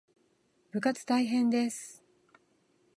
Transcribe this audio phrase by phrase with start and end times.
[0.71, 2.03] 部活大変です